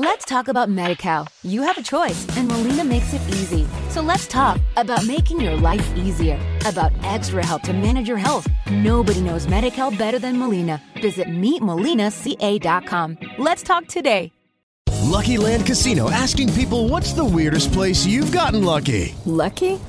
Let's 0.00 0.24
talk 0.24 0.46
about 0.46 0.68
MediCal. 0.68 1.26
You 1.42 1.62
have 1.62 1.76
a 1.76 1.82
choice, 1.82 2.24
and 2.36 2.46
Molina 2.46 2.84
makes 2.84 3.12
it 3.14 3.20
easy. 3.30 3.66
So 3.88 4.00
let's 4.00 4.28
talk 4.28 4.60
about 4.76 5.04
making 5.04 5.40
your 5.40 5.56
life 5.56 5.84
easier, 5.96 6.38
about 6.64 6.92
extra 7.02 7.44
help 7.44 7.62
to 7.62 7.72
manage 7.72 8.06
your 8.06 8.16
health. 8.16 8.46
Nobody 8.70 9.20
knows 9.22 9.48
MediCal 9.48 9.98
better 9.98 10.20
than 10.20 10.38
Molina. 10.38 10.80
Visit 11.02 11.26
meetmolinaca.com. 11.26 13.18
Let's 13.38 13.64
talk 13.64 13.88
today. 13.88 14.30
Lucky 15.02 15.36
Land 15.36 15.66
Casino 15.66 16.10
asking 16.10 16.52
people 16.52 16.88
what's 16.88 17.12
the 17.12 17.24
weirdest 17.24 17.72
place 17.72 18.06
you've 18.06 18.30
gotten 18.30 18.62
lucky? 18.62 19.16
Lucky? 19.24 19.80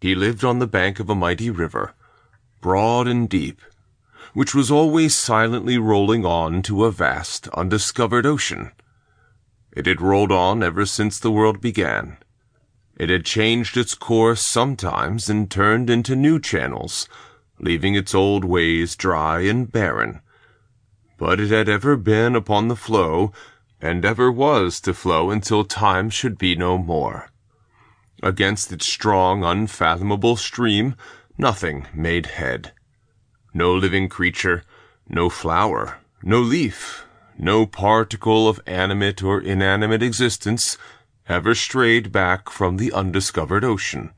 He 0.00 0.14
lived 0.14 0.44
on 0.44 0.58
the 0.58 0.66
bank 0.66 0.98
of 0.98 1.10
a 1.10 1.14
mighty 1.14 1.50
river, 1.50 1.94
broad 2.62 3.06
and 3.06 3.28
deep, 3.28 3.60
which 4.32 4.54
was 4.54 4.70
always 4.70 5.14
silently 5.14 5.76
rolling 5.76 6.24
on 6.24 6.62
to 6.62 6.84
a 6.84 6.90
vast, 6.90 7.48
undiscovered 7.48 8.24
ocean. 8.24 8.72
It 9.72 9.86
had 9.86 10.00
rolled 10.00 10.32
on 10.32 10.62
ever 10.62 10.86
since 10.86 11.18
the 11.18 11.30
world 11.30 11.60
began. 11.60 12.16
It 12.96 13.10
had 13.10 13.24
changed 13.24 13.76
its 13.76 13.94
course 13.94 14.40
sometimes 14.40 15.28
and 15.28 15.50
turned 15.50 15.90
into 15.90 16.16
new 16.16 16.40
channels, 16.40 17.08
leaving 17.58 17.94
its 17.94 18.14
old 18.14 18.44
ways 18.44 18.96
dry 18.96 19.40
and 19.40 19.70
barren. 19.70 20.20
But 21.18 21.40
it 21.40 21.50
had 21.50 21.68
ever 21.68 21.96
been 21.96 22.34
upon 22.34 22.68
the 22.68 22.76
flow, 22.76 23.32
and 23.80 24.04
ever 24.04 24.32
was 24.32 24.80
to 24.80 24.94
flow 24.94 25.30
until 25.30 25.64
time 25.64 26.08
should 26.10 26.38
be 26.38 26.56
no 26.56 26.78
more. 26.78 27.29
Against 28.22 28.70
its 28.70 28.86
strong, 28.86 29.44
unfathomable 29.44 30.36
stream, 30.36 30.94
nothing 31.38 31.86
made 31.94 32.26
head. 32.26 32.72
No 33.54 33.74
living 33.74 34.08
creature, 34.08 34.62
no 35.08 35.30
flower, 35.30 35.98
no 36.22 36.40
leaf, 36.40 37.06
no 37.38 37.64
particle 37.64 38.48
of 38.48 38.60
animate 38.66 39.22
or 39.22 39.40
inanimate 39.40 40.02
existence 40.02 40.76
ever 41.28 41.54
strayed 41.54 42.12
back 42.12 42.50
from 42.50 42.76
the 42.76 42.92
undiscovered 42.92 43.64
ocean. 43.64 44.12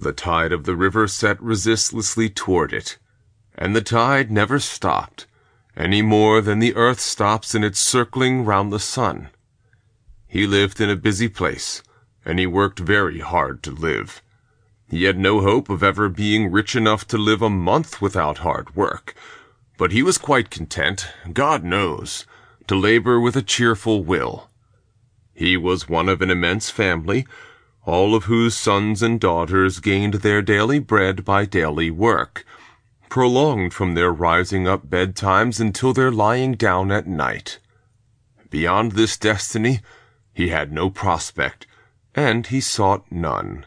The 0.00 0.12
tide 0.12 0.52
of 0.52 0.64
the 0.64 0.74
river 0.74 1.06
set 1.06 1.40
resistlessly 1.40 2.28
toward 2.28 2.72
it, 2.72 2.98
and 3.54 3.76
the 3.76 3.80
tide 3.80 4.30
never 4.30 4.58
stopped, 4.58 5.26
any 5.76 6.02
more 6.02 6.40
than 6.40 6.58
the 6.58 6.74
earth 6.74 7.00
stops 7.00 7.54
in 7.54 7.62
its 7.62 7.78
circling 7.78 8.44
round 8.44 8.72
the 8.72 8.80
sun. 8.80 9.30
He 10.26 10.46
lived 10.46 10.80
in 10.80 10.90
a 10.90 10.96
busy 10.96 11.28
place, 11.28 11.82
and 12.26 12.38
he 12.38 12.46
worked 12.46 12.80
very 12.80 13.20
hard 13.20 13.62
to 13.62 13.70
live. 13.70 14.20
He 14.90 15.04
had 15.04 15.18
no 15.18 15.40
hope 15.40 15.70
of 15.70 15.82
ever 15.82 16.08
being 16.08 16.50
rich 16.50 16.76
enough 16.76 17.06
to 17.08 17.16
live 17.16 17.40
a 17.40 17.48
month 17.48 18.02
without 18.02 18.38
hard 18.38 18.76
work, 18.76 19.14
but 19.78 19.92
he 19.92 20.02
was 20.02 20.18
quite 20.18 20.50
content, 20.50 21.08
God 21.32 21.64
knows, 21.64 22.26
to 22.66 22.74
labor 22.74 23.20
with 23.20 23.36
a 23.36 23.42
cheerful 23.42 24.02
will. 24.02 24.50
He 25.34 25.56
was 25.56 25.88
one 25.88 26.08
of 26.08 26.20
an 26.20 26.30
immense 26.30 26.68
family, 26.68 27.26
all 27.84 28.14
of 28.14 28.24
whose 28.24 28.56
sons 28.56 29.02
and 29.02 29.20
daughters 29.20 29.78
gained 29.78 30.14
their 30.14 30.42
daily 30.42 30.80
bread 30.80 31.24
by 31.24 31.44
daily 31.44 31.90
work, 31.90 32.44
prolonged 33.08 33.72
from 33.72 33.94
their 33.94 34.12
rising 34.12 34.66
up 34.66 34.90
bedtimes 34.90 35.60
until 35.60 35.92
their 35.92 36.10
lying 36.10 36.54
down 36.54 36.90
at 36.90 37.06
night. 37.06 37.60
Beyond 38.50 38.92
this 38.92 39.16
destiny 39.16 39.80
he 40.32 40.48
had 40.48 40.72
no 40.72 40.90
prospect, 40.90 41.66
and 42.16 42.46
he 42.46 42.60
sought 42.60 43.04
none. 43.12 43.66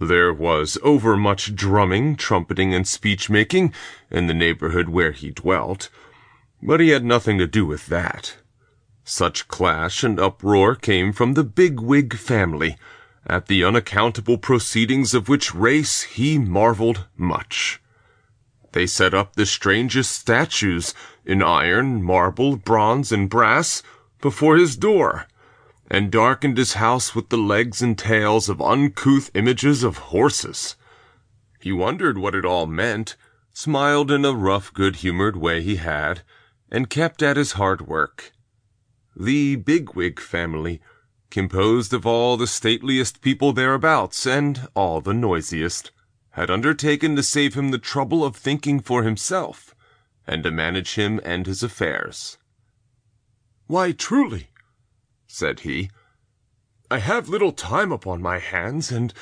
There 0.00 0.32
was 0.32 0.76
overmuch 0.82 1.54
drumming, 1.54 2.16
trumpeting, 2.16 2.74
and 2.74 2.88
speech-making 2.88 3.72
in 4.10 4.26
the 4.26 4.34
neighborhood 4.34 4.88
where 4.88 5.12
he 5.12 5.30
dwelt, 5.30 5.88
but 6.60 6.80
he 6.80 6.88
had 6.88 7.04
nothing 7.04 7.38
to 7.38 7.46
do 7.46 7.64
with 7.64 7.86
that. 7.86 8.36
Such 9.04 9.46
clash 9.46 10.02
and 10.02 10.18
uproar 10.18 10.74
came 10.74 11.12
from 11.12 11.34
the 11.34 11.44
big-wig 11.44 12.16
family, 12.16 12.76
at 13.26 13.46
the 13.46 13.62
unaccountable 13.62 14.38
proceedings 14.38 15.14
of 15.14 15.28
which 15.28 15.54
race 15.54 16.02
he 16.02 16.38
marveled 16.38 17.06
much. 17.16 17.80
They 18.72 18.86
set 18.86 19.14
up 19.14 19.36
the 19.36 19.46
strangest 19.46 20.12
statues, 20.12 20.94
in 21.24 21.42
iron, 21.42 22.02
marble, 22.02 22.56
bronze, 22.56 23.12
and 23.12 23.28
brass, 23.28 23.82
before 24.20 24.56
his 24.56 24.76
door, 24.76 25.26
and 25.90 26.12
darkened 26.12 26.56
his 26.56 26.74
house 26.74 27.14
with 27.14 27.30
the 27.30 27.36
legs 27.36 27.82
and 27.82 27.98
tails 27.98 28.48
of 28.48 28.62
uncouth 28.62 29.30
images 29.34 29.82
of 29.82 29.98
horses. 29.98 30.76
He 31.60 31.72
wondered 31.72 32.16
what 32.16 32.34
it 32.34 32.44
all 32.44 32.66
meant, 32.66 33.16
smiled 33.52 34.10
in 34.10 34.24
a 34.24 34.32
rough, 34.32 34.72
good-humored 34.72 35.36
way 35.36 35.62
he 35.62 35.76
had, 35.76 36.22
and 36.70 36.88
kept 36.88 37.22
at 37.22 37.36
his 37.36 37.52
hard 37.52 37.88
work. 37.88 38.32
The 39.16 39.56
Bigwig 39.56 40.20
family, 40.20 40.80
composed 41.30 41.92
of 41.92 42.06
all 42.06 42.36
the 42.36 42.46
stateliest 42.46 43.20
people 43.20 43.52
thereabouts 43.52 44.26
and 44.26 44.68
all 44.74 45.00
the 45.00 45.12
noisiest, 45.12 45.90
had 46.30 46.50
undertaken 46.50 47.16
to 47.16 47.22
save 47.22 47.54
him 47.54 47.72
the 47.72 47.78
trouble 47.78 48.24
of 48.24 48.36
thinking 48.36 48.78
for 48.80 49.02
himself, 49.02 49.74
and 50.26 50.44
to 50.44 50.50
manage 50.52 50.94
him 50.94 51.20
and 51.24 51.46
his 51.46 51.64
affairs. 51.64 52.38
Why, 53.66 53.90
truly, 53.90 54.50
said 55.32 55.60
he, 55.60 55.88
I 56.90 56.98
have 56.98 57.28
little 57.28 57.52
time 57.52 57.92
upon 57.92 58.20
my 58.20 58.40
hands, 58.40 58.90
and 58.90 59.14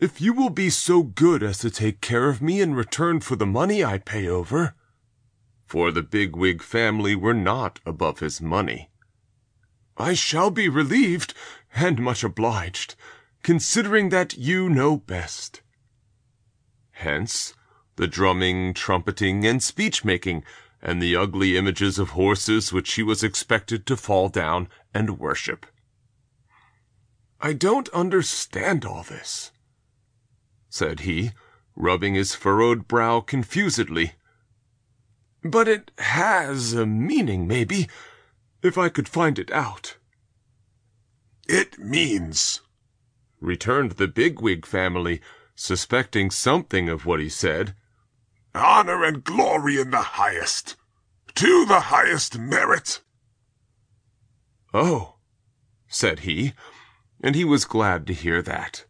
if 0.00 0.20
you 0.20 0.32
will 0.32 0.50
be 0.50 0.68
so 0.68 1.04
good 1.04 1.44
as 1.44 1.58
to 1.58 1.70
take 1.70 2.00
care 2.00 2.28
of 2.28 2.42
me 2.42 2.60
in 2.60 2.74
return 2.74 3.20
for 3.20 3.36
the 3.36 3.46
money 3.46 3.84
I 3.84 3.98
pay 3.98 4.26
over, 4.26 4.74
for 5.64 5.92
the 5.92 6.02
Bigwig 6.02 6.60
family 6.60 7.14
were 7.14 7.34
not 7.34 7.78
above 7.86 8.18
his 8.18 8.40
money, 8.40 8.90
I 9.96 10.14
shall 10.14 10.50
be 10.50 10.68
relieved 10.68 11.34
and 11.74 12.00
much 12.00 12.24
obliged, 12.24 12.96
considering 13.44 14.08
that 14.08 14.36
you 14.36 14.68
know 14.68 14.96
best. 14.96 15.62
Hence, 16.90 17.54
the 17.94 18.08
drumming, 18.08 18.74
trumpeting, 18.74 19.46
and 19.46 19.62
speech-making, 19.62 20.42
and 20.84 21.00
the 21.00 21.16
ugly 21.16 21.56
images 21.56 21.98
of 21.98 22.10
horses 22.10 22.70
which 22.70 22.86
she 22.86 23.02
was 23.02 23.24
expected 23.24 23.86
to 23.86 23.96
fall 23.96 24.28
down 24.28 24.68
and 24.92 25.18
worship. 25.18 25.64
I 27.40 27.54
don't 27.54 27.88
understand 27.88 28.84
all 28.84 29.02
this, 29.02 29.50
said 30.68 31.00
he, 31.00 31.32
rubbing 31.74 32.14
his 32.14 32.34
furrowed 32.34 32.86
brow 32.86 33.20
confusedly. 33.20 34.12
But 35.42 35.68
it 35.68 35.90
has 35.98 36.74
a 36.74 36.86
meaning, 36.86 37.46
maybe, 37.46 37.88
if 38.62 38.76
I 38.76 38.90
could 38.90 39.08
find 39.08 39.38
it 39.38 39.50
out. 39.50 39.96
It 41.48 41.78
means, 41.78 42.60
returned 43.40 43.92
the 43.92 44.08
Bigwig 44.08 44.66
family, 44.66 45.20
suspecting 45.54 46.30
something 46.30 46.88
of 46.88 47.06
what 47.06 47.20
he 47.20 47.28
said, 47.28 47.74
honor 48.54 49.04
and 49.04 49.24
glory 49.24 49.80
in 49.80 49.90
the 49.90 50.02
highest, 50.02 50.76
to 51.34 51.64
the 51.66 51.80
highest 51.80 52.38
merit. 52.38 53.00
Oh, 54.72 55.16
said 55.88 56.20
he, 56.20 56.52
and 57.22 57.34
he 57.34 57.44
was 57.44 57.64
glad 57.64 58.06
to 58.06 58.12
hear 58.12 58.42
that. 58.42 58.84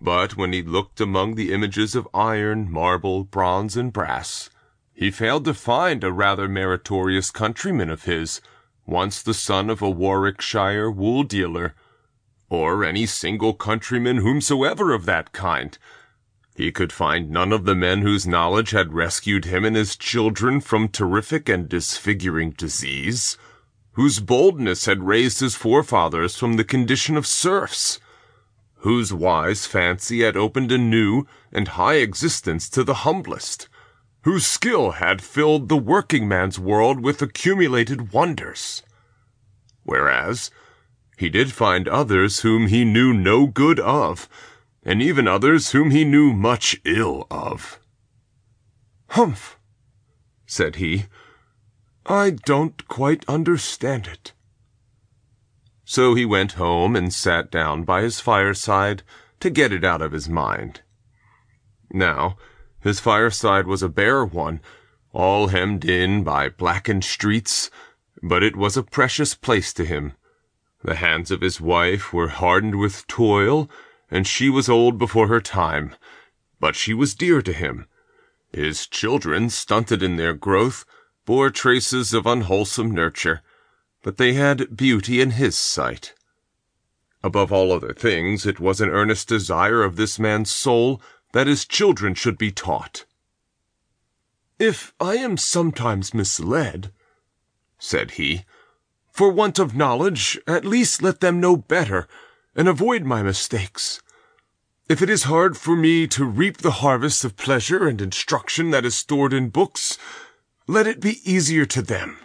But 0.00 0.36
when 0.36 0.52
he 0.52 0.62
looked 0.62 1.00
among 1.00 1.34
the 1.34 1.52
images 1.52 1.94
of 1.94 2.08
iron, 2.12 2.70
marble, 2.70 3.24
bronze, 3.24 3.76
and 3.76 3.92
brass, 3.92 4.50
he 4.92 5.10
failed 5.10 5.44
to 5.46 5.54
find 5.54 6.04
a 6.04 6.12
rather 6.12 6.48
meritorious 6.48 7.30
countryman 7.30 7.90
of 7.90 8.04
his 8.04 8.40
once 8.86 9.22
the 9.22 9.34
son 9.34 9.70
of 9.70 9.80
a 9.80 9.88
Warwickshire 9.88 10.90
wool 10.90 11.22
dealer, 11.22 11.74
or 12.50 12.84
any 12.84 13.06
single 13.06 13.54
countryman 13.54 14.18
whomsoever 14.18 14.92
of 14.92 15.06
that 15.06 15.32
kind. 15.32 15.78
He 16.54 16.70
could 16.70 16.92
find 16.92 17.30
none 17.30 17.52
of 17.52 17.64
the 17.64 17.74
men 17.74 18.02
whose 18.02 18.26
knowledge 18.26 18.70
had 18.70 18.94
rescued 18.94 19.44
him 19.44 19.64
and 19.64 19.74
his 19.74 19.96
children 19.96 20.60
from 20.60 20.88
terrific 20.88 21.48
and 21.48 21.68
disfiguring 21.68 22.52
disease, 22.52 23.36
whose 23.92 24.20
boldness 24.20 24.86
had 24.86 25.06
raised 25.06 25.40
his 25.40 25.56
forefathers 25.56 26.36
from 26.36 26.54
the 26.54 26.64
condition 26.64 27.16
of 27.16 27.26
serfs, 27.26 27.98
whose 28.78 29.12
wise 29.12 29.66
fancy 29.66 30.20
had 30.20 30.36
opened 30.36 30.70
a 30.70 30.78
new 30.78 31.26
and 31.52 31.68
high 31.68 31.94
existence 31.96 32.68
to 32.68 32.84
the 32.84 33.02
humblest, 33.02 33.68
whose 34.22 34.46
skill 34.46 34.92
had 34.92 35.22
filled 35.22 35.68
the 35.68 35.76
working 35.76 36.28
man's 36.28 36.58
world 36.58 37.00
with 37.00 37.20
accumulated 37.20 38.12
wonders. 38.12 38.82
Whereas, 39.82 40.52
he 41.16 41.28
did 41.28 41.52
find 41.52 41.88
others 41.88 42.40
whom 42.40 42.68
he 42.68 42.84
knew 42.84 43.12
no 43.12 43.46
good 43.46 43.80
of, 43.80 44.28
and 44.84 45.00
even 45.00 45.26
others 45.26 45.70
whom 45.70 45.90
he 45.90 46.04
knew 46.04 46.32
much 46.32 46.80
ill 46.84 47.26
of. 47.30 47.80
Humph, 49.08 49.58
said 50.46 50.76
he. 50.76 51.06
I 52.06 52.30
don't 52.30 52.86
quite 52.88 53.24
understand 53.28 54.06
it. 54.06 54.32
So 55.84 56.14
he 56.14 56.24
went 56.24 56.52
home 56.52 56.96
and 56.96 57.12
sat 57.12 57.50
down 57.50 57.84
by 57.84 58.02
his 58.02 58.20
fireside 58.20 59.02
to 59.40 59.50
get 59.50 59.72
it 59.72 59.84
out 59.84 60.02
of 60.02 60.12
his 60.12 60.28
mind. 60.28 60.82
Now, 61.90 62.36
his 62.80 63.00
fireside 63.00 63.66
was 63.66 63.82
a 63.82 63.88
bare 63.88 64.24
one, 64.24 64.60
all 65.12 65.48
hemmed 65.48 65.84
in 65.84 66.24
by 66.24 66.48
blackened 66.48 67.04
streets, 67.04 67.70
but 68.22 68.42
it 68.42 68.56
was 68.56 68.76
a 68.76 68.82
precious 68.82 69.34
place 69.34 69.72
to 69.74 69.84
him. 69.84 70.12
The 70.82 70.96
hands 70.96 71.30
of 71.30 71.40
his 71.40 71.60
wife 71.60 72.12
were 72.12 72.28
hardened 72.28 72.76
with 72.76 73.06
toil, 73.06 73.70
and 74.14 74.28
she 74.28 74.48
was 74.48 74.68
old 74.68 74.96
before 74.96 75.26
her 75.26 75.40
time, 75.40 75.92
but 76.60 76.76
she 76.76 76.94
was 76.94 77.16
dear 77.16 77.42
to 77.42 77.52
him. 77.52 77.84
His 78.52 78.86
children, 78.86 79.50
stunted 79.50 80.04
in 80.04 80.14
their 80.14 80.34
growth, 80.34 80.84
bore 81.26 81.50
traces 81.50 82.14
of 82.14 82.24
unwholesome 82.24 82.92
nurture, 82.92 83.42
but 84.04 84.16
they 84.16 84.34
had 84.34 84.76
beauty 84.76 85.20
in 85.20 85.32
his 85.32 85.58
sight. 85.58 86.14
Above 87.24 87.50
all 87.50 87.72
other 87.72 87.92
things, 87.92 88.46
it 88.46 88.60
was 88.60 88.80
an 88.80 88.88
earnest 88.88 89.26
desire 89.26 89.82
of 89.82 89.96
this 89.96 90.16
man's 90.16 90.52
soul 90.52 91.02
that 91.32 91.48
his 91.48 91.64
children 91.64 92.14
should 92.14 92.38
be 92.38 92.52
taught. 92.52 93.06
If 94.60 94.94
I 95.00 95.16
am 95.16 95.36
sometimes 95.36 96.14
misled, 96.14 96.92
said 97.80 98.12
he, 98.12 98.44
for 99.10 99.32
want 99.32 99.58
of 99.58 99.74
knowledge, 99.74 100.38
at 100.46 100.64
least 100.64 101.02
let 101.02 101.18
them 101.18 101.40
know 101.40 101.56
better, 101.56 102.06
and 102.54 102.68
avoid 102.68 103.02
my 103.02 103.20
mistakes. 103.20 104.00
If 104.86 105.00
it 105.00 105.08
is 105.08 105.22
hard 105.22 105.56
for 105.56 105.74
me 105.74 106.06
to 106.08 106.26
reap 106.26 106.58
the 106.58 106.82
harvest 106.82 107.24
of 107.24 107.38
pleasure 107.38 107.88
and 107.88 108.02
instruction 108.02 108.70
that 108.70 108.84
is 108.84 108.94
stored 108.94 109.32
in 109.32 109.48
books, 109.48 109.96
let 110.66 110.86
it 110.86 111.00
be 111.00 111.20
easier 111.24 111.64
to 111.64 111.80
them. 111.80 112.18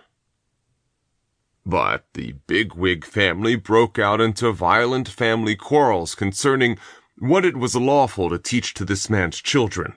But 1.65 2.05
the 2.15 2.33
Bigwig 2.47 3.05
family 3.05 3.55
broke 3.55 3.97
out 3.97 4.19
into 4.19 4.51
violent 4.51 5.07
family 5.07 5.55
quarrels 5.55 6.15
concerning 6.15 6.77
what 7.17 7.45
it 7.45 7.55
was 7.55 7.77
lawful 7.77 8.29
to 8.29 8.37
teach 8.37 8.73
to 8.73 8.83
this 8.83 9.09
man's 9.09 9.41
children. 9.41 9.93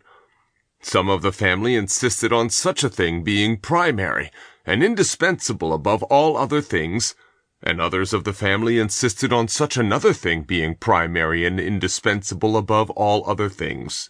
Some 0.81 1.09
of 1.09 1.23
the 1.23 1.33
family 1.33 1.75
insisted 1.75 2.33
on 2.33 2.49
such 2.49 2.85
a 2.85 2.89
thing 2.89 3.25
being 3.25 3.57
primary 3.57 4.31
and 4.65 4.85
indispensable 4.85 5.73
above 5.73 6.05
all 6.05 6.37
other 6.37 6.61
things, 6.61 7.17
and 7.63 7.81
others 7.81 8.13
of 8.13 8.25
the 8.25 8.33
family 8.33 8.79
insisted 8.79 9.33
on 9.33 9.49
such 9.49 9.77
another 9.77 10.13
thing 10.13 10.43
being 10.43 10.75
primary 10.75 11.45
and 11.47 11.61
indispensable 11.61 12.57
above 12.57 12.91
all 12.91 13.29
other 13.29 13.49
things. 13.49 14.09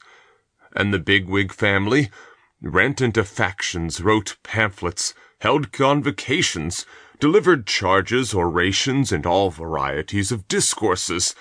And 0.75 0.93
the 0.93 0.99
Bigwig 0.99 1.53
family 1.53 2.11
rent 2.63 3.01
into 3.01 3.25
factions, 3.25 4.01
wrote 4.01 4.37
pamphlets, 4.43 5.15
held 5.41 5.73
convocations, 5.73 6.87
delivered 7.19 7.67
charges, 7.67 8.33
orations, 8.33 9.13
and 9.13 9.27
all 9.27 9.51
varieties 9.51 10.33
of 10.33 10.49
discourses, 10.49 11.35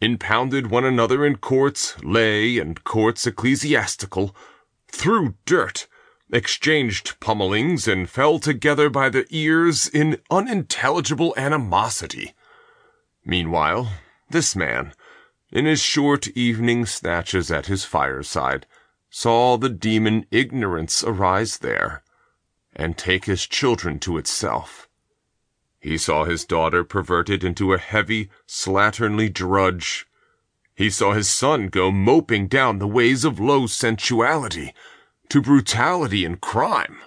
impounded 0.00 0.66
one 0.66 0.84
another 0.84 1.24
in 1.24 1.36
courts 1.36 1.94
lay 2.02 2.58
and 2.58 2.82
courts 2.84 3.26
ecclesiastical, 3.26 4.34
threw 4.88 5.34
dirt, 5.46 5.86
exchanged 6.32 7.18
pummelings, 7.20 7.86
and 7.86 8.08
fell 8.08 8.38
together 8.38 8.88
by 8.88 9.08
the 9.08 9.26
ears 9.30 9.86
in 9.88 10.20
unintelligible 10.30 11.34
animosity. 11.36 12.34
Meanwhile, 13.24 13.90
this 14.30 14.56
man, 14.56 14.94
in 15.50 15.66
his 15.66 15.80
short 15.80 16.28
evening 16.28 16.86
snatches 16.86 17.50
at 17.50 17.66
his 17.66 17.84
fireside, 17.84 18.66
saw 19.10 19.56
the 19.56 19.68
demon 19.68 20.26
ignorance 20.30 21.04
arise 21.04 21.58
there, 21.58 22.02
and 22.74 22.98
take 22.98 23.26
his 23.26 23.46
children 23.46 23.98
to 24.00 24.18
itself. 24.18 24.88
He 25.78 25.96
saw 25.98 26.24
his 26.24 26.44
daughter 26.44 26.82
perverted 26.82 27.44
into 27.44 27.72
a 27.72 27.78
heavy, 27.78 28.30
slatternly 28.48 29.32
drudge. 29.32 30.06
He 30.74 30.90
saw 30.90 31.12
his 31.12 31.28
son 31.28 31.68
go 31.68 31.92
moping 31.92 32.48
down 32.48 32.78
the 32.78 32.88
ways 32.88 33.24
of 33.24 33.38
low 33.38 33.66
sensuality, 33.66 34.74
to 35.28 35.40
brutality 35.40 36.24
and 36.24 36.40
crime. 36.40 36.98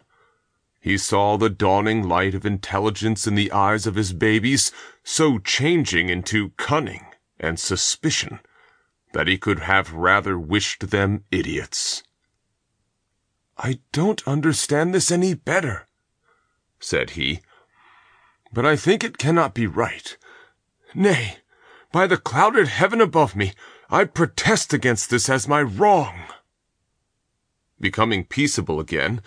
He 0.80 0.98
saw 0.98 1.38
the 1.38 1.50
dawning 1.50 2.08
light 2.08 2.34
of 2.34 2.46
intelligence 2.46 3.28
in 3.28 3.36
the 3.36 3.52
eyes 3.52 3.86
of 3.86 3.96
his 3.96 4.14
babies 4.14 4.72
so 5.04 5.40
changing 5.40 6.10
into 6.10 6.52
cunning 6.58 7.06
and 7.40 7.60
suspicion 7.60 8.40
that 9.14 9.28
he 9.28 9.38
could 9.38 9.60
have 9.60 9.94
rather 9.94 10.38
wished 10.38 10.90
them 10.90 11.24
idiots. 11.32 12.04
I 13.58 13.80
don't 13.92 14.28
understand 14.28 14.94
this 14.94 15.12
any 15.12 15.34
better, 15.34 15.88
said 16.80 17.12
he, 17.12 17.42
but 18.54 18.66
I 18.66 18.76
think 18.76 19.04
it 19.04 19.18
cannot 19.18 19.54
be 19.54 19.68
right. 19.68 20.16
Nay, 20.94 21.38
by 21.92 22.08
the 22.08 22.18
clouded 22.18 22.68
heaven 22.68 23.02
above 23.02 23.36
me, 23.36 23.54
I 23.90 24.04
protest 24.06 24.74
against 24.74 25.10
this 25.10 25.30
as 25.30 25.48
my 25.48 25.62
wrong. 25.62 26.24
Becoming 27.80 28.26
peaceable 28.26 28.80
again, 28.80 29.22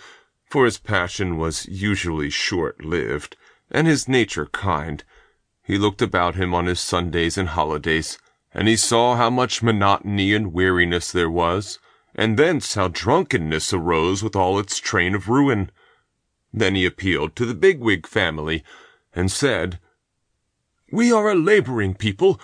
for 0.49 0.65
his 0.65 0.77
passion 0.77 1.37
was 1.37 1.65
usually 1.67 2.29
short-lived, 2.29 3.37
and 3.69 3.87
his 3.87 4.07
nature 4.07 4.47
kind, 4.47 5.03
he 5.63 5.77
looked 5.77 6.01
about 6.01 6.35
him 6.35 6.53
on 6.53 6.65
his 6.65 6.79
Sundays 6.79 7.37
and 7.37 7.49
holidays, 7.49 8.17
and 8.53 8.67
he 8.67 8.75
saw 8.75 9.15
how 9.15 9.29
much 9.29 9.63
monotony 9.63 10.33
and 10.33 10.51
weariness 10.51 11.11
there 11.11 11.29
was, 11.29 11.79
and 12.13 12.37
thence 12.37 12.73
how 12.73 12.89
drunkenness 12.89 13.71
arose 13.71 14.21
with 14.21 14.35
all 14.35 14.59
its 14.59 14.79
train 14.79 15.15
of 15.15 15.29
ruin. 15.29 15.71
Then 16.51 16.75
he 16.75 16.85
appealed 16.85 17.37
to 17.37 17.45
the 17.45 17.55
Bigwig 17.55 18.05
family, 18.05 18.63
and 19.13 19.31
said, 19.31 19.79
We 20.91 21.13
are 21.13 21.29
a 21.29 21.35
laboring 21.35 21.93
people, 21.95 22.41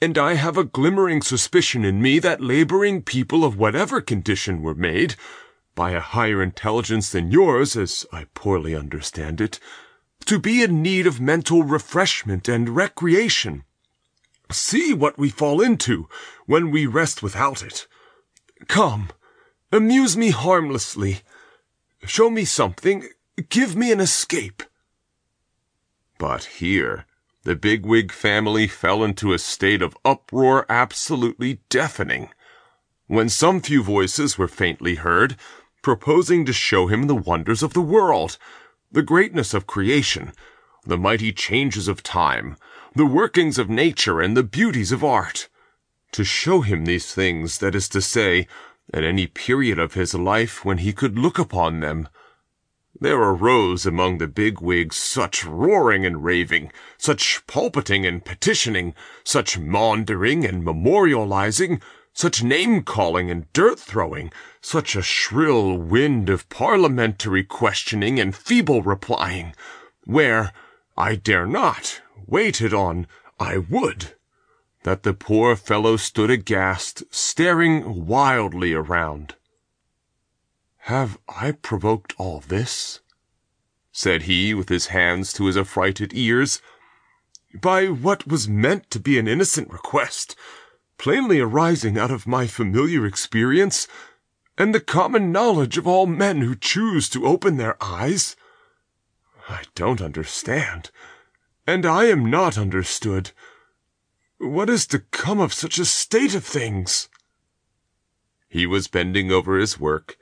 and 0.00 0.16
I 0.16 0.34
have 0.34 0.56
a 0.56 0.64
glimmering 0.64 1.22
suspicion 1.22 1.84
in 1.84 2.00
me 2.00 2.18
that 2.20 2.40
laboring 2.40 3.02
people 3.02 3.44
of 3.44 3.58
whatever 3.58 4.00
condition 4.00 4.62
were 4.62 4.74
made, 4.74 5.16
by 5.74 5.90
a 5.90 6.00
higher 6.00 6.42
intelligence 6.42 7.10
than 7.10 7.30
yours, 7.30 7.76
as 7.76 8.06
I 8.12 8.26
poorly 8.34 8.74
understand 8.74 9.40
it, 9.40 9.58
to 10.26 10.38
be 10.38 10.62
in 10.62 10.82
need 10.82 11.06
of 11.06 11.20
mental 11.20 11.62
refreshment 11.62 12.48
and 12.48 12.70
recreation. 12.70 13.64
See 14.50 14.94
what 14.94 15.18
we 15.18 15.30
fall 15.30 15.60
into 15.60 16.08
when 16.46 16.70
we 16.70 16.86
rest 16.86 17.22
without 17.22 17.62
it. 17.62 17.86
Come, 18.66 19.10
amuse 19.70 20.16
me 20.16 20.30
harmlessly. 20.30 21.20
Show 22.04 22.30
me 22.30 22.44
something. 22.44 23.08
Give 23.48 23.76
me 23.76 23.92
an 23.92 24.00
escape. 24.00 24.62
But 26.18 26.44
here, 26.44 27.06
the 27.48 27.56
Bigwig 27.56 28.12
family 28.12 28.66
fell 28.66 29.02
into 29.02 29.32
a 29.32 29.38
state 29.38 29.80
of 29.80 29.96
uproar 30.04 30.66
absolutely 30.68 31.60
deafening. 31.70 32.28
When 33.06 33.30
some 33.30 33.62
few 33.62 33.82
voices 33.82 34.36
were 34.36 34.48
faintly 34.48 34.96
heard, 34.96 35.34
proposing 35.80 36.44
to 36.44 36.52
show 36.52 36.88
him 36.88 37.06
the 37.06 37.14
wonders 37.14 37.62
of 37.62 37.72
the 37.72 37.80
world, 37.80 38.36
the 38.92 39.00
greatness 39.00 39.54
of 39.54 39.66
creation, 39.66 40.32
the 40.84 40.98
mighty 40.98 41.32
changes 41.32 41.88
of 41.88 42.02
time, 42.02 42.58
the 42.94 43.06
workings 43.06 43.56
of 43.56 43.70
nature, 43.70 44.20
and 44.20 44.36
the 44.36 44.42
beauties 44.42 44.92
of 44.92 45.02
art 45.02 45.48
to 46.12 46.24
show 46.24 46.60
him 46.60 46.84
these 46.84 47.14
things, 47.14 47.60
that 47.60 47.74
is 47.74 47.88
to 47.88 48.02
say, 48.02 48.46
at 48.92 49.04
any 49.04 49.26
period 49.26 49.78
of 49.78 49.94
his 49.94 50.12
life 50.12 50.66
when 50.66 50.76
he 50.76 50.92
could 50.92 51.18
look 51.18 51.38
upon 51.38 51.80
them. 51.80 52.10
There 53.00 53.20
arose 53.20 53.86
among 53.86 54.18
the 54.18 54.26
bigwigs 54.26 54.96
such 54.96 55.44
roaring 55.44 56.04
and 56.04 56.24
raving, 56.24 56.72
such 56.96 57.46
pulpiting 57.46 58.04
and 58.04 58.24
petitioning, 58.24 58.94
such 59.22 59.56
maundering 59.58 60.44
and 60.44 60.64
memorializing, 60.64 61.80
such 62.12 62.42
name-calling 62.42 63.30
and 63.30 63.52
dirt-throwing, 63.52 64.32
such 64.60 64.96
a 64.96 65.02
shrill 65.02 65.78
wind 65.78 66.28
of 66.28 66.48
parliamentary 66.48 67.44
questioning 67.44 68.18
and 68.18 68.34
feeble 68.34 68.82
replying, 68.82 69.54
where, 70.04 70.52
I 70.96 71.14
dare 71.14 71.46
not, 71.46 72.02
waited 72.26 72.74
on, 72.74 73.06
I 73.38 73.58
would 73.58 74.14
that 74.84 75.02
the 75.02 75.12
poor 75.12 75.54
fellow 75.54 75.96
stood 75.96 76.30
aghast, 76.30 77.02
staring 77.10 78.06
wildly 78.06 78.72
around. 78.72 79.34
Have 80.88 81.18
I 81.28 81.52
provoked 81.52 82.14
all 82.16 82.40
this? 82.40 83.00
said 83.92 84.22
he, 84.22 84.54
with 84.54 84.70
his 84.70 84.86
hands 84.86 85.34
to 85.34 85.44
his 85.44 85.54
affrighted 85.54 86.14
ears. 86.14 86.62
By 87.52 87.88
what 87.88 88.26
was 88.26 88.48
meant 88.48 88.90
to 88.92 88.98
be 88.98 89.18
an 89.18 89.28
innocent 89.28 89.70
request, 89.70 90.34
plainly 90.96 91.40
arising 91.40 91.98
out 91.98 92.10
of 92.10 92.26
my 92.26 92.46
familiar 92.46 93.04
experience, 93.04 93.86
and 94.56 94.74
the 94.74 94.80
common 94.80 95.30
knowledge 95.30 95.76
of 95.76 95.86
all 95.86 96.06
men 96.06 96.40
who 96.40 96.56
choose 96.56 97.10
to 97.10 97.26
open 97.26 97.58
their 97.58 97.76
eyes? 97.84 98.34
I 99.46 99.64
don't 99.74 100.00
understand. 100.00 100.90
and 101.66 101.84
I 101.84 102.04
am 102.04 102.30
not 102.30 102.56
understood. 102.56 103.32
What 104.38 104.70
is 104.70 104.86
to 104.86 105.00
come 105.00 105.38
of 105.38 105.52
such 105.52 105.78
a 105.78 105.84
state 105.84 106.34
of 106.34 106.46
things? 106.46 107.10
He 108.48 108.64
was 108.64 108.88
bending 108.88 109.30
over 109.30 109.58
his 109.58 109.78
work, 109.78 110.16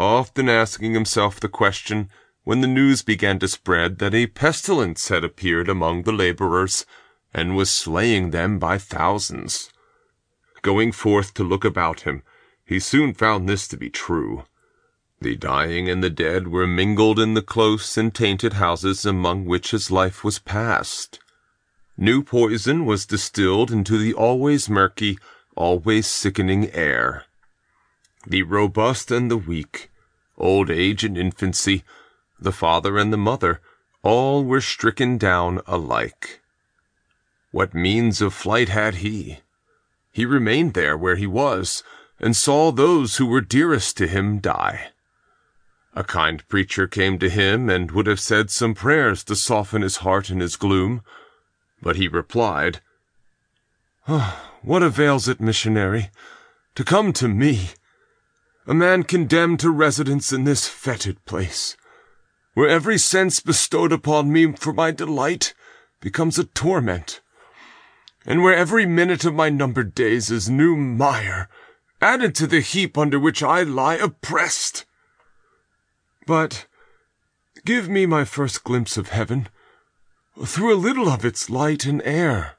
often 0.00 0.48
asking 0.48 0.94
himself 0.94 1.38
the 1.38 1.48
question 1.48 2.08
when 2.44 2.60
the 2.60 2.66
news 2.66 3.02
began 3.02 3.38
to 3.38 3.48
spread 3.48 3.98
that 3.98 4.14
a 4.14 4.26
pestilence 4.26 5.08
had 5.08 5.22
appeared 5.22 5.68
among 5.68 6.02
the 6.02 6.12
laborers 6.12 6.86
and 7.34 7.56
was 7.56 7.70
slaying 7.70 8.30
them 8.30 8.58
by 8.58 8.78
thousands. 8.78 9.70
Going 10.62 10.92
forth 10.92 11.34
to 11.34 11.44
look 11.44 11.64
about 11.64 12.02
him, 12.02 12.22
he 12.64 12.80
soon 12.80 13.14
found 13.14 13.48
this 13.48 13.68
to 13.68 13.76
be 13.76 13.90
true. 13.90 14.44
The 15.20 15.36
dying 15.36 15.88
and 15.88 16.02
the 16.02 16.10
dead 16.10 16.48
were 16.48 16.66
mingled 16.66 17.18
in 17.18 17.34
the 17.34 17.42
close 17.42 17.98
and 17.98 18.14
tainted 18.14 18.54
houses 18.54 19.04
among 19.04 19.44
which 19.44 19.70
his 19.70 19.90
life 19.90 20.24
was 20.24 20.38
passed. 20.38 21.18
New 21.96 22.22
poison 22.22 22.86
was 22.86 23.04
distilled 23.04 23.70
into 23.70 23.98
the 23.98 24.14
always 24.14 24.70
murky, 24.70 25.18
always 25.54 26.06
sickening 26.06 26.70
air. 26.70 27.24
The 28.26 28.42
robust 28.44 29.10
and 29.10 29.30
the 29.30 29.36
weak, 29.36 29.89
old 30.40 30.70
age 30.70 31.04
and 31.04 31.16
infancy, 31.16 31.84
the 32.40 32.52
father 32.52 32.98
and 32.98 33.12
the 33.12 33.18
mother, 33.18 33.60
all 34.02 34.44
were 34.44 34.60
stricken 34.60 35.18
down 35.18 35.60
alike. 35.66 36.40
What 37.50 37.74
means 37.74 38.20
of 38.20 38.32
flight 38.32 38.68
had 38.68 38.96
he? 38.96 39.40
He 40.12 40.24
remained 40.24 40.74
there 40.74 40.96
where 40.96 41.16
he 41.16 41.26
was, 41.26 41.82
and 42.18 42.36
saw 42.36 42.70
those 42.70 43.16
who 43.16 43.26
were 43.26 43.40
dearest 43.40 43.96
to 43.98 44.06
him 44.06 44.38
die. 44.38 44.90
A 45.94 46.04
kind 46.04 46.46
preacher 46.48 46.86
came 46.86 47.18
to 47.18 47.28
him 47.28 47.68
and 47.68 47.90
would 47.90 48.06
have 48.06 48.20
said 48.20 48.50
some 48.50 48.74
prayers 48.74 49.24
to 49.24 49.34
soften 49.34 49.82
his 49.82 49.98
heart 49.98 50.30
in 50.30 50.40
his 50.40 50.56
gloom, 50.56 51.02
but 51.82 51.96
he 51.96 52.06
replied, 52.08 52.80
oh, 54.06 54.40
What 54.62 54.82
avails 54.82 55.28
it, 55.28 55.40
missionary, 55.40 56.10
to 56.76 56.84
come 56.84 57.12
to 57.14 57.28
me, 57.28 57.70
a 58.66 58.74
man 58.74 59.02
condemned 59.02 59.60
to 59.60 59.70
residence 59.70 60.32
in 60.32 60.44
this 60.44 60.66
fetid 60.66 61.24
place? 61.24 61.76
where 62.54 62.68
every 62.68 62.98
sense 62.98 63.40
bestowed 63.40 63.92
upon 63.92 64.32
me 64.32 64.52
for 64.52 64.72
my 64.72 64.90
delight 64.90 65.54
becomes 66.00 66.38
a 66.38 66.44
torment, 66.44 67.20
and 68.26 68.42
where 68.42 68.54
every 68.54 68.84
minute 68.84 69.24
of 69.24 69.34
my 69.34 69.48
numbered 69.48 69.94
days 69.94 70.30
is 70.30 70.50
new 70.50 70.76
mire 70.76 71.48
added 72.02 72.34
to 72.34 72.46
the 72.46 72.60
heap 72.60 72.98
under 72.98 73.18
which 73.18 73.42
I 73.42 73.62
lie 73.62 73.94
oppressed. 73.94 74.84
But 76.26 76.66
give 77.64 77.88
me 77.88 78.06
my 78.06 78.24
first 78.24 78.64
glimpse 78.64 78.96
of 78.96 79.10
heaven, 79.10 79.48
through 80.44 80.74
a 80.74 80.76
little 80.76 81.08
of 81.08 81.24
its 81.24 81.50
light 81.50 81.84
and 81.84 82.02
air. 82.02 82.56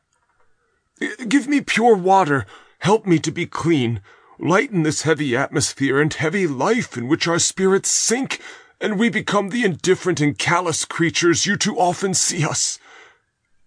Give 1.27 1.47
me 1.47 1.61
pure 1.61 1.95
water, 1.95 2.45
help 2.79 3.05
me 3.05 3.17
to 3.19 3.31
be 3.31 3.45
clean, 3.45 4.01
lighten 4.41 4.81
this 4.81 5.03
heavy 5.03 5.35
atmosphere 5.37 6.01
and 6.01 6.13
heavy 6.13 6.47
life 6.47 6.97
in 6.97 7.07
which 7.07 7.27
our 7.27 7.39
spirits 7.39 7.89
sink 7.89 8.41
and 8.81 8.97
we 8.97 9.07
become 9.07 9.49
the 9.49 9.63
indifferent 9.63 10.19
and 10.19 10.39
callous 10.39 10.83
creatures 10.83 11.45
you 11.45 11.55
too 11.55 11.77
often 11.77 12.15
see 12.15 12.43
us. 12.43 12.79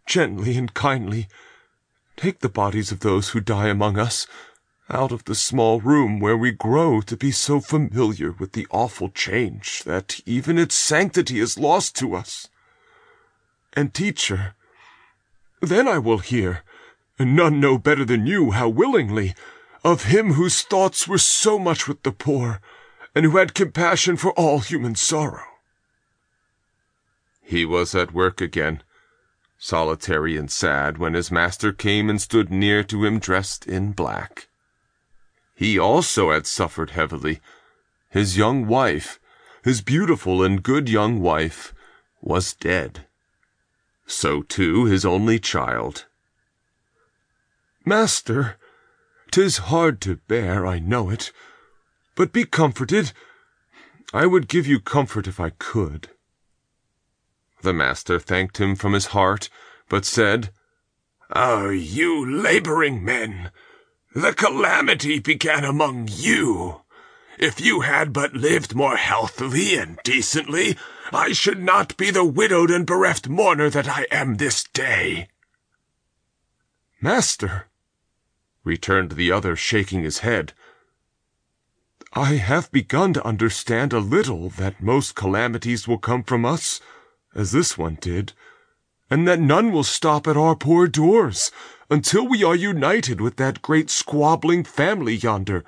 Gently 0.06 0.56
and 0.56 0.74
kindly, 0.74 1.28
take 2.16 2.40
the 2.40 2.48
bodies 2.48 2.90
of 2.90 3.00
those 3.00 3.30
who 3.30 3.40
die 3.40 3.68
among 3.68 3.96
us 3.96 4.26
out 4.90 5.12
of 5.12 5.24
the 5.24 5.34
small 5.34 5.80
room 5.80 6.18
where 6.18 6.36
we 6.36 6.50
grow 6.50 7.00
to 7.00 7.16
be 7.16 7.30
so 7.30 7.60
familiar 7.60 8.32
with 8.32 8.52
the 8.52 8.66
awful 8.70 9.08
change 9.08 9.84
that 9.84 10.20
even 10.26 10.58
its 10.58 10.74
sanctity 10.74 11.38
is 11.38 11.58
lost 11.58 11.96
to 11.96 12.14
us. 12.14 12.48
And, 13.72 13.94
teacher, 13.94 14.54
then 15.62 15.88
I 15.88 15.98
will 15.98 16.18
hear, 16.18 16.62
and 17.18 17.34
none 17.34 17.60
know 17.60 17.78
better 17.78 18.04
than 18.04 18.26
you 18.26 18.50
how 18.50 18.68
willingly, 18.68 19.34
of 19.84 20.04
him 20.04 20.32
whose 20.32 20.62
thoughts 20.62 21.06
were 21.06 21.18
so 21.18 21.58
much 21.58 21.86
with 21.86 22.02
the 22.02 22.12
poor, 22.12 22.60
and 23.14 23.24
who 23.24 23.36
had 23.36 23.54
compassion 23.54 24.16
for 24.16 24.32
all 24.32 24.60
human 24.60 24.94
sorrow. 24.94 25.44
He 27.42 27.66
was 27.66 27.94
at 27.94 28.14
work 28.14 28.40
again, 28.40 28.82
solitary 29.58 30.36
and 30.36 30.50
sad, 30.50 30.96
when 30.96 31.12
his 31.12 31.30
master 31.30 31.72
came 31.72 32.08
and 32.08 32.20
stood 32.20 32.50
near 32.50 32.82
to 32.84 33.04
him 33.04 33.18
dressed 33.18 33.66
in 33.66 33.92
black. 33.92 34.48
He 35.54 35.78
also 35.78 36.32
had 36.32 36.46
suffered 36.46 36.90
heavily. 36.90 37.40
His 38.10 38.38
young 38.38 38.66
wife, 38.66 39.20
his 39.62 39.82
beautiful 39.82 40.42
and 40.42 40.62
good 40.62 40.88
young 40.88 41.20
wife, 41.20 41.74
was 42.22 42.54
dead. 42.54 43.06
So 44.06 44.42
too 44.42 44.86
his 44.86 45.04
only 45.04 45.38
child. 45.38 46.06
Master, 47.84 48.56
'tis 49.34 49.56
hard 49.66 50.00
to 50.00 50.14
bear, 50.28 50.64
I 50.64 50.78
know 50.78 51.10
it, 51.10 51.32
but 52.14 52.32
be 52.32 52.44
comforted. 52.44 53.10
I 54.12 54.26
would 54.26 54.46
give 54.46 54.64
you 54.64 54.78
comfort 54.78 55.26
if 55.26 55.40
I 55.40 55.50
could. 55.50 56.10
The 57.62 57.72
master 57.72 58.20
thanked 58.20 58.58
him 58.58 58.76
from 58.76 58.92
his 58.92 59.06
heart, 59.06 59.48
but 59.88 60.04
said, 60.04 60.50
Oh, 61.32 61.68
you 61.68 62.24
laboring 62.24 63.04
men! 63.04 63.50
The 64.14 64.34
calamity 64.34 65.18
began 65.18 65.64
among 65.64 66.10
you. 66.12 66.82
If 67.36 67.60
you 67.60 67.80
had 67.80 68.12
but 68.12 68.34
lived 68.34 68.76
more 68.76 68.96
healthily 68.96 69.74
and 69.74 69.98
decently, 70.04 70.78
I 71.12 71.32
should 71.32 71.60
not 71.60 71.96
be 71.96 72.12
the 72.12 72.24
widowed 72.24 72.70
and 72.70 72.86
bereft 72.86 73.28
mourner 73.28 73.68
that 73.68 73.88
I 73.88 74.06
am 74.12 74.36
this 74.36 74.62
day. 74.62 75.26
Master, 77.00 77.66
returned 78.64 79.12
the 79.12 79.30
other, 79.30 79.54
shaking 79.54 80.02
his 80.02 80.18
head, 80.20 80.52
I 82.14 82.34
have 82.36 82.70
begun 82.70 83.12
to 83.14 83.26
understand 83.26 83.92
a 83.92 83.98
little 83.98 84.48
that 84.50 84.80
most 84.80 85.14
calamities 85.14 85.88
will 85.88 85.98
come 85.98 86.22
from 86.22 86.44
us, 86.44 86.80
as 87.34 87.52
this 87.52 87.76
one 87.76 87.98
did, 88.00 88.32
and 89.10 89.26
that 89.28 89.40
none 89.40 89.72
will 89.72 89.84
stop 89.84 90.26
at 90.26 90.36
our 90.36 90.54
poor 90.54 90.86
doors 90.86 91.50
until 91.90 92.26
we 92.26 92.44
are 92.44 92.54
united 92.54 93.20
with 93.20 93.36
that 93.36 93.62
great 93.62 93.90
squabbling 93.90 94.64
family 94.64 95.14
yonder 95.14 95.64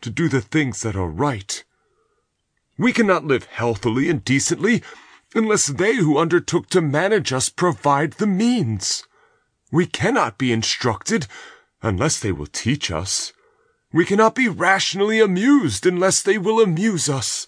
to 0.00 0.10
do 0.10 0.28
the 0.28 0.40
things 0.40 0.82
that 0.82 0.96
are 0.96 1.08
right. 1.08 1.64
We 2.76 2.92
cannot 2.92 3.24
live 3.24 3.44
healthily 3.44 4.10
and 4.10 4.24
decently 4.24 4.82
unless 5.34 5.66
they 5.66 5.96
who 5.96 6.18
undertook 6.18 6.68
to 6.70 6.80
manage 6.80 7.32
us 7.32 7.48
provide 7.48 8.14
the 8.14 8.26
means. 8.26 9.04
We 9.70 9.86
cannot 9.86 10.38
be 10.38 10.52
instructed 10.52 11.26
unless 11.84 12.18
they 12.18 12.32
will 12.32 12.46
teach 12.46 12.90
us. 12.90 13.34
We 13.92 14.06
cannot 14.06 14.34
be 14.34 14.48
rationally 14.48 15.20
amused 15.20 15.84
unless 15.86 16.22
they 16.22 16.38
will 16.38 16.60
amuse 16.60 17.10
us. 17.10 17.46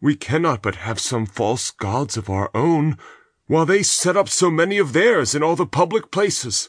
We 0.00 0.16
cannot 0.16 0.62
but 0.62 0.74
have 0.74 0.98
some 0.98 1.26
false 1.26 1.70
gods 1.70 2.16
of 2.16 2.28
our 2.28 2.50
own, 2.54 2.98
while 3.46 3.64
they 3.64 3.84
set 3.84 4.16
up 4.16 4.28
so 4.28 4.50
many 4.50 4.78
of 4.78 4.92
theirs 4.92 5.34
in 5.34 5.44
all 5.44 5.54
the 5.54 5.64
public 5.64 6.10
places. 6.10 6.68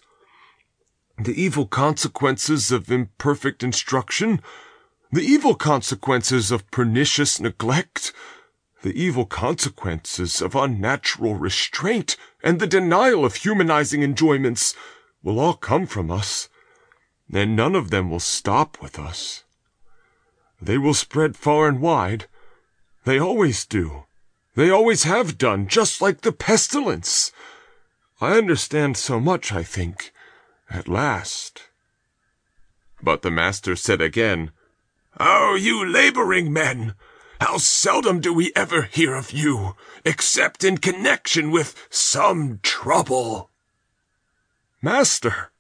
The 1.18 1.34
evil 1.34 1.66
consequences 1.66 2.72
of 2.72 2.92
imperfect 2.92 3.63
instruction, 3.63 4.39
the 5.12 5.24
evil 5.24 5.56
consequences 5.56 6.51
of 6.51 6.70
pernicious 6.70 7.39
neglect, 7.39 8.13
the 8.84 8.94
evil 8.94 9.25
consequences 9.25 10.42
of 10.42 10.56
unnatural 10.56 11.36
restraint, 11.36 12.16
and 12.44 12.60
the 12.60 12.68
denial 12.68 13.25
of 13.25 13.36
humanizing 13.36 14.04
enjoyments 14.04 14.75
will 15.24 15.39
all 15.39 15.56
come 15.56 15.88
from 15.88 16.12
us 16.12 16.49
and 17.31 17.55
none 17.55 17.75
of 17.75 17.89
them 17.89 18.09
will 18.09 18.19
stop 18.19 18.81
with 18.81 18.98
us. 18.98 19.43
They 20.62 20.77
will 20.77 20.93
spread 20.93 21.38
far 21.38 21.67
and 21.67 21.79
wide. 21.79 22.25
They 23.05 23.19
always 23.19 23.65
do. 23.65 24.05
They 24.55 24.69
always 24.69 25.03
have 25.03 25.38
done, 25.38 25.67
just 25.67 26.01
like 26.01 26.21
the 26.21 26.31
pestilence. 26.31 27.31
I 28.19 28.38
understand 28.38 28.98
so 28.98 29.19
much, 29.19 29.53
I 29.53 29.63
think, 29.63 30.12
at 30.69 30.88
last. 30.88 31.69
But 33.01 33.21
the 33.21 33.31
master 33.31 33.75
said 33.75 34.01
again, 34.01 34.51
Oh, 35.19 35.55
you 35.55 35.86
laboring 35.86 36.51
men! 36.51 36.95
How 37.39 37.57
seldom 37.57 38.19
do 38.19 38.33
we 38.33 38.51
ever 38.53 38.81
hear 38.81 39.15
of 39.15 39.31
you, 39.31 39.77
except 40.03 40.65
in 40.65 40.77
connection 40.77 41.51
with 41.51 41.88
some 41.89 42.59
trouble. 42.63 43.50
Master, 44.81 45.51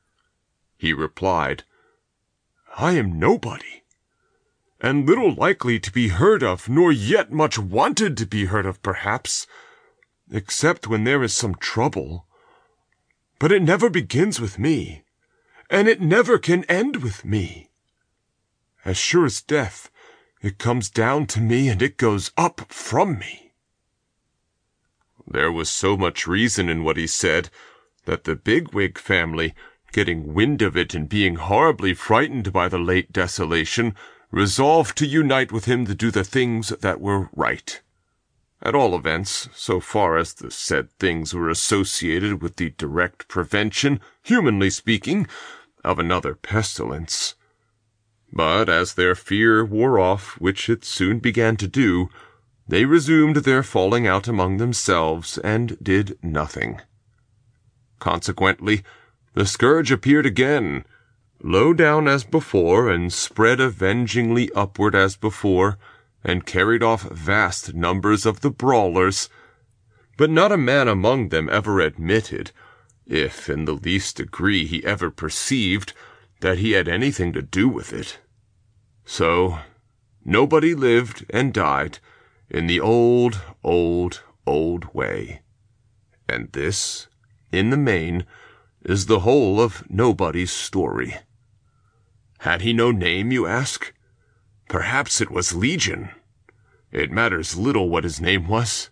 he 0.79 0.93
replied, 0.93 1.63
I 2.77 2.93
am 2.93 3.19
nobody, 3.19 3.83
and 4.79 5.05
little 5.05 5.33
likely 5.35 5.77
to 5.77 5.91
be 5.91 6.07
heard 6.07 6.41
of, 6.41 6.69
nor 6.69 6.89
yet 6.89 7.33
much 7.33 7.59
wanted 7.59 8.15
to 8.17 8.25
be 8.25 8.45
heard 8.45 8.65
of, 8.65 8.81
perhaps, 8.81 9.45
except 10.31 10.87
when 10.87 11.03
there 11.03 11.21
is 11.21 11.35
some 11.35 11.55
trouble. 11.55 12.25
But 13.39 13.51
it 13.51 13.61
never 13.61 13.89
begins 13.89 14.39
with 14.39 14.57
me, 14.57 15.03
and 15.69 15.89
it 15.89 15.99
never 15.99 16.37
can 16.37 16.63
end 16.63 17.03
with 17.03 17.25
me. 17.25 17.69
As 18.85 18.97
sure 18.97 19.25
as 19.25 19.41
death, 19.41 19.91
it 20.41 20.57
comes 20.57 20.89
down 20.89 21.25
to 21.27 21.41
me 21.41 21.67
and 21.67 21.81
it 21.81 21.97
goes 21.97 22.31
up 22.37 22.71
from 22.71 23.19
me. 23.19 23.51
There 25.27 25.51
was 25.51 25.69
so 25.69 25.97
much 25.97 26.25
reason 26.25 26.69
in 26.69 26.85
what 26.85 26.95
he 26.95 27.05
said 27.05 27.49
that 28.05 28.23
the 28.23 28.37
Bigwig 28.37 28.97
family, 28.97 29.53
getting 29.91 30.33
wind 30.33 30.61
of 30.61 30.77
it 30.77 30.93
and 30.93 31.09
being 31.09 31.35
horribly 31.35 31.93
frightened 31.93 32.53
by 32.53 32.67
the 32.67 32.79
late 32.79 33.11
desolation, 33.11 33.95
resolved 34.31 34.97
to 34.97 35.07
unite 35.07 35.51
with 35.51 35.65
him 35.65 35.85
to 35.85 35.95
do 35.95 36.11
the 36.11 36.23
things 36.23 36.69
that 36.69 37.01
were 37.01 37.29
right. 37.35 37.81
At 38.61 38.75
all 38.75 38.93
events, 38.93 39.47
so 39.53 39.79
far 39.79 40.17
as 40.17 40.33
the 40.33 40.51
said 40.51 40.91
things 40.99 41.33
were 41.33 41.49
associated 41.49 42.41
with 42.41 42.57
the 42.57 42.71
direct 42.71 43.27
prevention, 43.27 44.01
humanly 44.21 44.69
speaking, 44.69 45.27
of 45.83 45.97
another 45.97 46.35
pestilence. 46.35 47.35
But 48.33 48.69
as 48.69 48.93
their 48.93 49.15
fear 49.15 49.65
wore 49.65 49.97
off, 49.97 50.39
which 50.39 50.69
it 50.69 50.83
soon 50.83 51.19
began 51.19 51.55
to 51.57 51.67
do, 51.67 52.09
they 52.67 52.85
resumed 52.85 53.37
their 53.37 53.63
falling 53.63 54.05
out 54.05 54.27
among 54.27 54.57
themselves 54.57 55.37
and 55.39 55.81
did 55.81 56.19
nothing. 56.21 56.81
Consequently, 57.97 58.83
the 59.33 59.45
scourge 59.45 59.91
appeared 59.91 60.25
again, 60.25 60.85
low 61.41 61.73
down 61.73 62.07
as 62.07 62.23
before, 62.23 62.89
and 62.89 63.13
spread 63.13 63.59
avengingly 63.59 64.51
upward 64.53 64.95
as 64.95 65.15
before, 65.15 65.77
and 66.23 66.45
carried 66.45 66.83
off 66.83 67.03
vast 67.03 67.73
numbers 67.73 68.25
of 68.25 68.41
the 68.41 68.49
brawlers. 68.49 69.29
But 70.17 70.29
not 70.29 70.51
a 70.51 70.57
man 70.57 70.87
among 70.87 71.29
them 71.29 71.49
ever 71.49 71.79
admitted, 71.79 72.51
if 73.05 73.49
in 73.49 73.65
the 73.65 73.73
least 73.73 74.17
degree 74.17 74.65
he 74.65 74.83
ever 74.83 75.09
perceived, 75.09 75.93
that 76.41 76.57
he 76.57 76.71
had 76.71 76.87
anything 76.87 77.33
to 77.33 77.41
do 77.41 77.69
with 77.69 77.93
it. 77.93 78.19
So, 79.05 79.59
nobody 80.25 80.75
lived 80.75 81.25
and 81.29 81.53
died 81.53 81.99
in 82.49 82.67
the 82.67 82.79
old, 82.79 83.41
old, 83.63 84.23
old 84.45 84.93
way. 84.93 85.41
And 86.27 86.51
this, 86.51 87.07
in 87.51 87.69
the 87.69 87.77
main, 87.77 88.25
is 88.83 89.05
the 89.05 89.19
whole 89.19 89.59
of 89.59 89.83
nobody's 89.89 90.51
story. 90.51 91.15
Had 92.39 92.61
he 92.61 92.73
no 92.73 92.91
name, 92.91 93.31
you 93.31 93.45
ask? 93.45 93.93
Perhaps 94.67 95.19
it 95.19 95.29
was 95.29 95.55
Legion. 95.55 96.09
It 96.91 97.11
matters 97.11 97.57
little 97.57 97.89
what 97.89 98.03
his 98.03 98.21
name 98.21 98.47
was. 98.47 98.89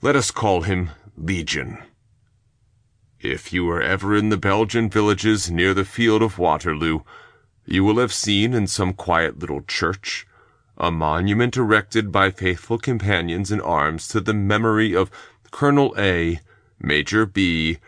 Let 0.00 0.16
us 0.16 0.30
call 0.30 0.62
him 0.62 0.90
Legion. 1.16 1.78
If 3.18 3.52
you 3.52 3.64
were 3.64 3.82
ever 3.82 4.16
in 4.16 4.30
the 4.30 4.38
Belgian 4.38 4.88
villages 4.88 5.50
near 5.50 5.74
the 5.74 5.84
field 5.84 6.22
of 6.22 6.38
Waterloo, 6.38 7.00
you 7.66 7.84
will 7.84 7.98
have 7.98 8.12
seen 8.12 8.54
in 8.54 8.66
some 8.66 8.94
quiet 8.94 9.38
little 9.38 9.62
church 9.62 10.26
a 10.78 10.90
monument 10.90 11.58
erected 11.58 12.10
by 12.10 12.30
faithful 12.30 12.78
companions 12.78 13.52
in 13.52 13.60
arms 13.60 14.08
to 14.08 14.20
the 14.20 14.32
memory 14.32 14.94
of 14.94 15.10
Colonel 15.50 15.94
A, 15.98 16.40
Major 16.80 17.26
B, 17.26 17.78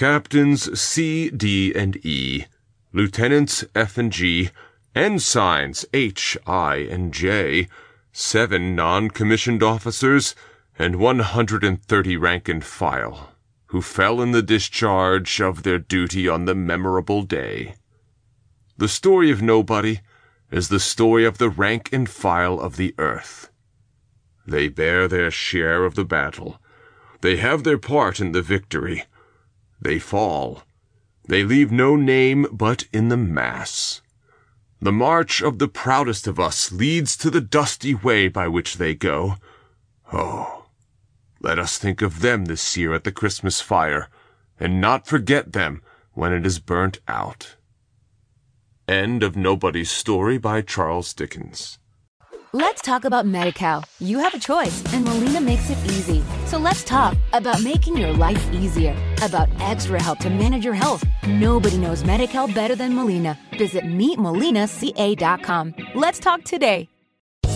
Captains 0.00 0.80
C, 0.80 1.28
D, 1.28 1.74
and 1.74 1.94
E, 2.06 2.46
Lieutenants 2.90 3.66
F 3.74 3.98
and 3.98 4.10
G, 4.10 4.48
Ensigns 4.94 5.84
H, 5.92 6.38
I, 6.46 6.76
and 6.76 7.12
J, 7.12 7.68
seven 8.10 8.74
non-commissioned 8.74 9.62
officers, 9.62 10.34
and 10.78 10.96
one 10.96 11.18
hundred 11.18 11.62
and 11.64 11.84
thirty 11.84 12.16
rank 12.16 12.48
and 12.48 12.64
file, 12.64 13.32
who 13.66 13.82
fell 13.82 14.22
in 14.22 14.32
the 14.32 14.40
discharge 14.40 15.38
of 15.38 15.64
their 15.64 15.78
duty 15.78 16.26
on 16.26 16.46
the 16.46 16.54
memorable 16.54 17.20
day. 17.20 17.74
The 18.78 18.88
story 18.88 19.30
of 19.30 19.42
nobody 19.42 20.00
is 20.50 20.70
the 20.70 20.80
story 20.80 21.26
of 21.26 21.36
the 21.36 21.50
rank 21.50 21.92
and 21.92 22.08
file 22.08 22.58
of 22.58 22.78
the 22.78 22.94
earth. 22.96 23.50
They 24.46 24.68
bear 24.68 25.08
their 25.08 25.30
share 25.30 25.84
of 25.84 25.94
the 25.94 26.06
battle. 26.06 26.58
They 27.20 27.36
have 27.36 27.64
their 27.64 27.76
part 27.76 28.18
in 28.18 28.32
the 28.32 28.40
victory. 28.40 29.04
They 29.80 29.98
fall. 29.98 30.62
They 31.26 31.44
leave 31.44 31.70
no 31.72 31.96
name 31.96 32.46
but 32.52 32.84
in 32.92 33.08
the 33.08 33.16
mass. 33.16 34.02
The 34.80 34.92
march 34.92 35.42
of 35.42 35.58
the 35.58 35.68
proudest 35.68 36.26
of 36.26 36.40
us 36.40 36.72
leads 36.72 37.16
to 37.18 37.30
the 37.30 37.40
dusty 37.40 37.94
way 37.94 38.28
by 38.28 38.48
which 38.48 38.76
they 38.76 38.94
go. 38.94 39.36
Oh, 40.12 40.66
let 41.40 41.58
us 41.58 41.78
think 41.78 42.02
of 42.02 42.20
them 42.20 42.46
this 42.46 42.76
year 42.76 42.94
at 42.94 43.04
the 43.04 43.12
Christmas 43.12 43.60
fire, 43.60 44.08
and 44.58 44.80
not 44.80 45.06
forget 45.06 45.52
them 45.52 45.82
when 46.12 46.32
it 46.32 46.44
is 46.44 46.58
burnt 46.58 46.98
out. 47.08 47.56
End 48.88 49.22
of 49.22 49.36
Nobody's 49.36 49.90
Story 49.90 50.36
by 50.36 50.62
Charles 50.62 51.14
Dickens. 51.14 51.78
Let's 52.52 52.82
talk 52.82 53.04
about 53.04 53.26
MediCal. 53.26 53.84
You 54.00 54.18
have 54.18 54.34
a 54.34 54.38
choice, 54.40 54.82
and 54.92 55.04
Molina 55.04 55.40
makes 55.40 55.70
it 55.70 55.78
easy. 55.84 56.20
So 56.46 56.58
let's 56.58 56.82
talk 56.82 57.16
about 57.32 57.62
making 57.62 57.96
your 57.96 58.12
life 58.12 58.44
easier, 58.52 58.96
about 59.22 59.48
extra 59.60 60.02
help 60.02 60.18
to 60.20 60.30
manage 60.30 60.64
your 60.64 60.74
health. 60.74 61.04
Nobody 61.28 61.76
knows 61.76 62.02
MediCal 62.02 62.52
better 62.52 62.74
than 62.74 62.92
Molina. 62.92 63.38
Visit 63.56 63.84
meetmolinaca.com. 63.84 65.74
Let's 65.94 66.18
talk 66.18 66.42
today. 66.42 66.88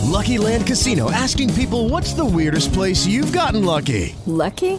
Lucky 0.04 0.38
Land 0.38 0.64
Casino 0.68 1.10
asking 1.10 1.52
people 1.54 1.88
what's 1.88 2.12
the 2.12 2.24
weirdest 2.24 2.72
place 2.72 3.04
you've 3.04 3.32
gotten 3.32 3.64
lucky? 3.64 4.14
Lucky? 4.26 4.78